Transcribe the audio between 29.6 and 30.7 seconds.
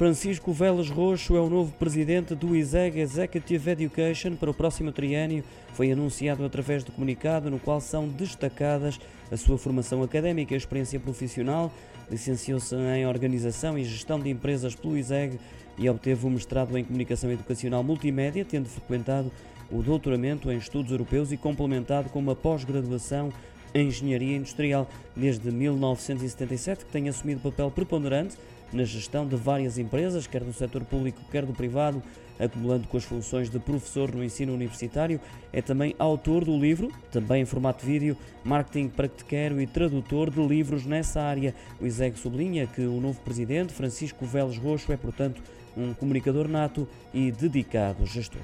empresas, quer do